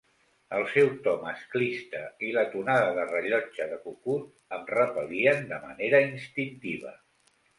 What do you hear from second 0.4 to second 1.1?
El seu